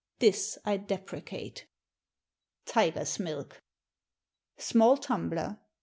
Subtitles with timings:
[0.17, 1.67] This I deprecate."
[2.65, 3.61] Tiger's Milk.
[4.57, 5.59] Small tumbler.